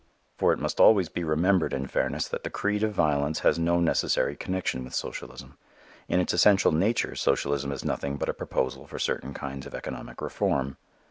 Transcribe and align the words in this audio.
For 0.35 0.51
it 0.51 0.57
must 0.57 0.79
always 0.79 1.09
be 1.09 1.23
remembered 1.23 1.73
in 1.73 1.85
fairness 1.85 2.27
that 2.29 2.43
the 2.43 2.49
creed 2.49 2.81
of 2.81 2.91
violence 2.91 3.41
has 3.41 3.59
no 3.59 3.79
necessary 3.79 4.35
connection 4.35 4.83
with 4.83 4.95
socialism. 4.95 5.59
In 6.07 6.19
its 6.19 6.33
essential 6.33 6.71
nature 6.71 7.13
socialism 7.13 7.71
is 7.71 7.85
nothing 7.85 8.17
but 8.17 8.27
a 8.27 8.33
proposal 8.33 8.87
for 8.87 8.97
certain 8.97 9.35
kinds 9.35 9.67
of 9.67 9.75
economic 9.75 10.19
reform. 10.19 10.77